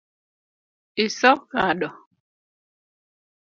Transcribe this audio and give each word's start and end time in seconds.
Iso 1.05 1.31
kado 1.51 1.89